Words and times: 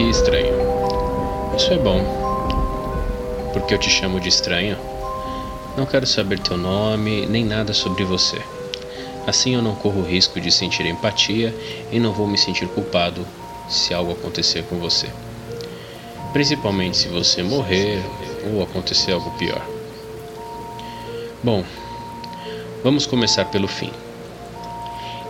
que 0.00 0.02
estranho. 0.08 0.54
Isso 1.56 1.72
é 1.72 1.78
bom. 1.78 2.00
Porque 3.52 3.74
eu 3.74 3.78
te 3.78 3.90
chamo 3.90 4.20
de 4.20 4.28
estranho? 4.28 4.78
Não 5.76 5.84
quero 5.84 6.06
saber 6.06 6.38
teu 6.38 6.56
nome 6.56 7.26
nem 7.26 7.44
nada 7.44 7.74
sobre 7.74 8.04
você. 8.04 8.40
Assim 9.26 9.54
eu 9.54 9.62
não 9.62 9.74
corro 9.74 10.02
risco 10.02 10.40
de 10.40 10.50
sentir 10.50 10.86
empatia 10.86 11.54
e 11.90 11.98
não 11.98 12.12
vou 12.12 12.26
me 12.26 12.38
sentir 12.38 12.66
culpado 12.68 13.26
se 13.68 13.92
algo 13.92 14.12
acontecer 14.12 14.64
com 14.64 14.78
você. 14.78 15.08
Principalmente 16.32 16.96
se 16.96 17.08
você 17.08 17.42
morrer 17.42 18.02
ou 18.52 18.62
acontecer 18.62 19.12
algo 19.12 19.30
pior. 19.32 19.62
Bom, 21.42 21.64
vamos 22.82 23.06
começar 23.06 23.44
pelo 23.46 23.68
fim. 23.68 23.90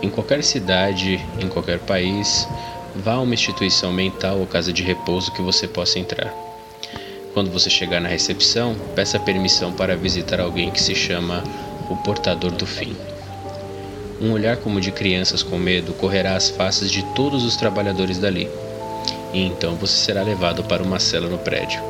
Em 0.01 0.09
qualquer 0.09 0.43
cidade, 0.43 1.23
em 1.39 1.47
qualquer 1.47 1.79
país, 1.79 2.47
vá 2.95 3.13
a 3.13 3.21
uma 3.21 3.33
instituição 3.33 3.91
mental 3.91 4.39
ou 4.39 4.47
casa 4.47 4.73
de 4.73 4.83
repouso 4.83 5.31
que 5.31 5.41
você 5.41 5.67
possa 5.67 5.99
entrar. 5.99 6.33
Quando 7.33 7.49
você 7.49 7.69
chegar 7.69 8.01
na 8.01 8.09
recepção, 8.09 8.75
peça 8.95 9.19
permissão 9.19 9.71
para 9.71 9.95
visitar 9.95 10.39
alguém 10.39 10.69
que 10.69 10.81
se 10.81 10.93
chama 10.93 11.43
o 11.89 11.95
portador 11.97 12.51
do 12.51 12.65
fim. 12.65 12.95
Um 14.19 14.33
olhar 14.33 14.57
como 14.57 14.81
de 14.81 14.91
crianças 14.91 15.41
com 15.41 15.57
medo 15.57 15.93
correrá 15.93 16.35
às 16.35 16.49
faces 16.49 16.91
de 16.91 17.03
todos 17.15 17.43
os 17.43 17.55
trabalhadores 17.55 18.17
dali, 18.17 18.49
e 19.33 19.41
então 19.41 19.75
você 19.75 19.95
será 19.95 20.21
levado 20.21 20.63
para 20.63 20.83
uma 20.83 20.99
cela 20.99 21.27
no 21.27 21.37
prédio. 21.37 21.81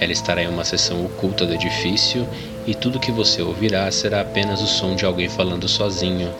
Ela 0.00 0.12
estará 0.12 0.42
em 0.42 0.48
uma 0.48 0.64
seção 0.64 1.04
oculta 1.04 1.44
do 1.44 1.54
edifício 1.54 2.26
e 2.66 2.74
tudo 2.74 3.00
que 3.00 3.12
você 3.12 3.42
ouvirá 3.42 3.90
será 3.90 4.20
apenas 4.20 4.62
o 4.62 4.66
som 4.66 4.96
de 4.96 5.04
alguém 5.04 5.28
falando 5.28 5.68
sozinho, 5.68 6.32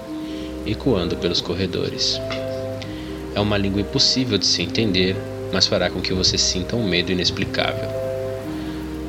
ecoando 0.65 1.17
pelos 1.17 1.41
corredores. 1.41 2.21
É 3.34 3.41
uma 3.41 3.57
língua 3.57 3.81
impossível 3.81 4.39
de 4.39 4.47
se 4.47 4.62
entender, 4.62 5.17
mas 5.53 5.67
fará 5.67 5.89
com 5.91 6.01
que 6.01 6.12
você 6.12 6.37
sinta 6.37 6.77
um 6.77 6.87
medo 6.87 7.12
inexplicável. 7.12 7.89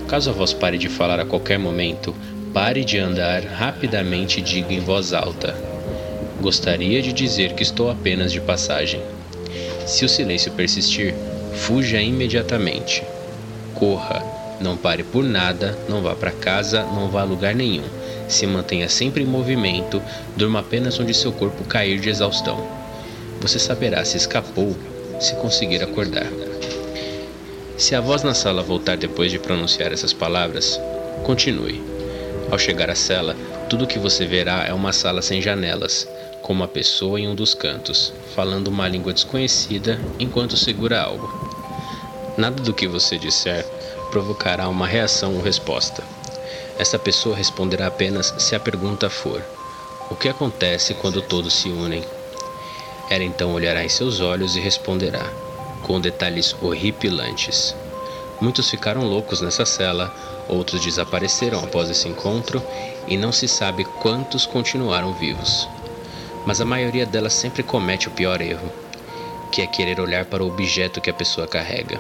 Caso 0.08 0.30
a 0.30 0.34
voz 0.34 0.54
pare 0.54 0.78
de 0.78 0.90
falar 0.90 1.20
a 1.20 1.26
qualquer 1.26 1.60
momento, 1.60 2.16
pare 2.54 2.84
de 2.84 2.98
andar 2.98 3.44
rapidamente 3.44 4.40
e 4.40 4.44
diga 4.44 4.74
em 4.74 4.80
voz 4.80 5.14
alta: 5.14 5.56
Gostaria 6.42 7.02
de 7.02 7.14
dizer 7.14 7.54
que 7.54 7.64
estou 7.64 7.90
apenas 7.90 8.32
de 8.32 8.42
passagem. 8.42 9.02
Se 9.86 10.06
o 10.06 10.10
silêncio 10.10 10.52
persistir, 10.52 11.14
fuja 11.54 12.02
imediatamente. 12.02 13.04
Corra, 13.74 14.24
não 14.60 14.76
pare 14.76 15.04
por 15.04 15.24
nada, 15.24 15.78
não 15.88 16.02
vá 16.02 16.16
para 16.16 16.32
casa, 16.32 16.84
não 16.84 17.10
vá 17.10 17.22
a 17.22 17.26
lugar 17.26 17.56
nenhum 17.56 18.00
se 18.30 18.46
mantenha 18.46 18.88
sempre 18.88 19.24
em 19.24 19.26
movimento, 19.26 20.02
durma 20.38 20.60
apenas 20.60 21.00
onde 21.00 21.14
seu 21.14 21.32
corpo 21.32 21.64
cair 21.64 22.00
de 22.00 22.10
exaustão. 22.10 22.79
Você 23.42 23.58
saberá 23.58 24.04
se 24.04 24.18
escapou 24.18 24.76
se 25.20 25.36
conseguir 25.36 25.84
acordar. 25.84 26.28
Se 27.78 27.96
a 27.96 28.02
voz 28.02 28.24
na 28.24 28.34
sala 28.34 28.62
voltar 28.62 28.98
depois 28.98 29.32
de 29.32 29.40
pronunciar 29.40 29.94
essas 29.94 30.12
palavras, 30.12 30.80
continue. 31.24 31.82
Ao 32.52 32.60
chegar 32.60 32.90
à 32.90 32.96
cela, 32.96 33.36
tudo 33.70 33.86
o 33.86 33.88
que 33.88 33.98
você 33.98 34.26
verá 34.26 34.66
é 34.68 34.74
uma 34.74 34.92
sala 34.92 35.22
sem 35.22 35.42
janelas, 35.42 36.08
com 36.42 36.52
uma 36.52 36.68
pessoa 36.68 37.20
em 37.20 37.28
um 37.28 37.36
dos 37.36 37.54
cantos, 37.54 38.12
falando 38.36 38.68
uma 38.68 38.88
língua 38.88 39.14
desconhecida 39.14 40.00
enquanto 40.20 40.58
segura 40.58 41.02
algo. 41.02 41.32
Nada 42.38 42.62
do 42.62 42.74
que 42.74 42.88
você 42.88 43.18
disser 43.18 43.66
provocará 44.12 44.68
uma 44.68 44.88
reação 44.88 45.36
ou 45.36 45.42
resposta. 45.42 46.04
Essa 46.78 46.98
pessoa 46.98 47.36
responderá 47.36 47.88
apenas 47.88 48.34
se 48.38 48.56
a 48.56 48.60
pergunta 48.60 49.10
for: 49.10 49.42
O 50.10 50.16
que 50.16 50.28
acontece 50.28 50.94
quando 50.94 51.22
todos 51.22 51.54
se 51.54 51.70
unem? 51.70 52.04
Ela 53.10 53.24
então 53.24 53.54
olhará 53.54 53.84
em 53.84 53.90
seus 53.90 54.20
olhos 54.20 54.56
e 54.56 54.60
responderá, 54.60 55.26
com 55.82 56.00
detalhes 56.00 56.56
horripilantes. 56.62 57.76
Muitos 58.40 58.70
ficaram 58.70 59.04
loucos 59.04 59.42
nessa 59.42 59.66
cela, 59.66 60.14
outros 60.48 60.82
desapareceram 60.82 61.60
após 61.60 61.90
esse 61.90 62.08
encontro 62.08 62.62
e 63.08 63.18
não 63.18 63.32
se 63.32 63.48
sabe 63.48 63.84
quantos 63.84 64.46
continuaram 64.46 65.14
vivos. 65.14 65.68
Mas 66.46 66.62
a 66.62 66.66
maioria 66.66 67.06
delas 67.06 67.34
sempre 67.34 67.64
comete 67.64 68.08
o 68.08 68.12
pior 68.12 68.42
erro, 68.42 68.72
que 69.52 69.62
é 69.62 69.68
querer 69.68 70.00
olhar 70.00 70.26
para 70.26 70.44
o 70.44 70.48
objeto 70.48 71.02
que 71.02 71.10
a 71.10 71.14
pessoa 71.14 71.48
carrega. 71.48 72.00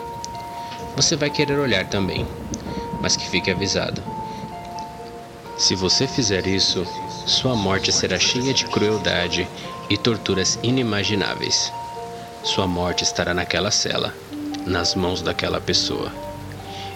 Você 0.96 1.16
vai 1.16 1.30
querer 1.30 1.58
olhar 1.58 1.88
também, 1.88 2.26
mas 3.02 3.16
que 3.16 3.28
fique 3.28 3.52
avisado 3.52 4.02
se 5.60 5.76
você 5.76 6.08
fizer 6.08 6.48
isso, 6.48 6.88
sua 7.28 7.54
morte 7.54 7.92
será 7.92 8.18
cheia 8.18 8.54
de 8.54 8.66
crueldade 8.66 9.46
e 9.90 9.98
torturas 9.98 10.60
inimagináveis. 10.62 11.72
Sua 12.44 12.68
morte 12.68 13.04
estará 13.04 13.34
naquela 13.34 13.72
cela, 13.72 14.14
nas 14.66 14.96
mãos 14.96 15.22
daquela 15.22 15.60
pessoa. 15.60 16.12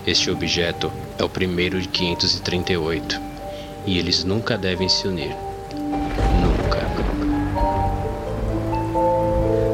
Este 0.06 0.30
objeto 0.30 0.92
é 1.18 1.24
o 1.24 1.30
primeiro 1.30 1.82
de 1.82 1.88
538 1.88 3.20
e 3.86 3.98
eles 3.98 4.24
nunca 4.24 4.58
devem 4.58 4.88
se 4.88 5.08
unir. 5.08 5.36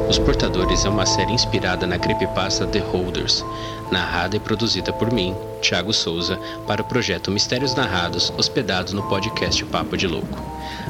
Os 0.09 0.17
Portadores 0.17 0.83
é 0.85 0.89
uma 0.89 1.05
série 1.05 1.33
inspirada 1.33 1.85
na 1.85 1.99
creepypasta 1.99 2.65
The 2.65 2.79
Holders, 2.79 3.45
narrada 3.91 4.35
e 4.35 4.39
produzida 4.39 4.91
por 4.91 5.13
mim, 5.13 5.35
Thiago 5.61 5.93
Souza, 5.93 6.39
para 6.65 6.81
o 6.81 6.85
projeto 6.85 7.29
Mistérios 7.29 7.75
Narrados, 7.75 8.33
hospedado 8.35 8.95
no 8.95 9.03
podcast 9.03 9.63
Papo 9.65 9.95
de 9.95 10.07
Louco. 10.07 10.43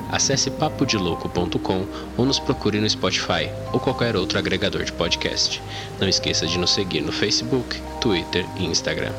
Acesse 0.09 0.49
papodelouco.com 0.49 1.85
ou 2.15 2.25
nos 2.25 2.39
procure 2.39 2.79
no 2.79 2.89
Spotify 2.89 3.51
ou 3.73 3.79
qualquer 3.81 4.15
outro 4.15 4.39
agregador 4.39 4.85
de 4.85 4.93
podcast. 4.93 5.61
Não 5.99 6.07
esqueça 6.07 6.47
de 6.47 6.57
nos 6.57 6.71
seguir 6.71 7.01
no 7.01 7.11
Facebook, 7.11 7.77
Twitter 7.99 8.45
e 8.55 8.67
Instagram. 8.67 9.11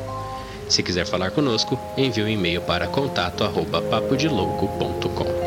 Se 0.67 0.81
quiser 0.81 1.05
falar 1.05 1.29
conosco, 1.29 1.79
envie 1.95 2.23
um 2.23 2.27
e-mail 2.27 2.61
para 2.61 2.87
contato@papodelouco.com. 2.87 5.40